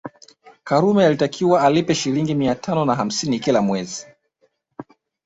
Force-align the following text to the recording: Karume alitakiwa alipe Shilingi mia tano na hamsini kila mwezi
Karume 0.63 1.05
alitakiwa 1.05 1.61
alipe 1.61 1.95
Shilingi 1.95 2.35
mia 2.35 2.55
tano 2.55 2.85
na 2.85 2.95
hamsini 2.95 3.39
kila 3.39 3.61
mwezi 3.61 4.07